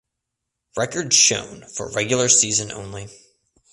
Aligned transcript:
Records 0.75 1.15
shown 1.15 1.63
for 1.75 1.91
regular 1.91 2.27
season 2.27 2.71
only. 2.71 3.07